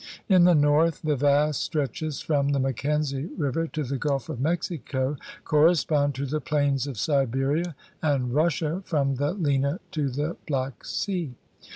[0.27, 5.15] In the north the vast stretches from the Mackenzie River to the Gulf of Mexico
[5.43, 10.85] corre spond to the plains of Siberia and Russia from the Lena to the Black
[10.85, 11.35] Sea.